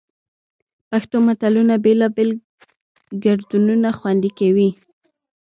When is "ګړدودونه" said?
3.23-3.89